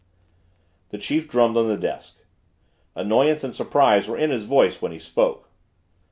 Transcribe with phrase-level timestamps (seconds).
[0.89, 2.23] The chief drummed on the desk.
[2.95, 5.51] Annoyance and surprise were in his voice when he spoke.